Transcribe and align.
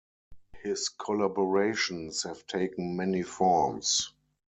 His 0.63 0.89
collaborations 0.97 2.23
have 2.27 2.47
taken 2.47 2.95
many 2.95 3.21
forms. 3.21 4.13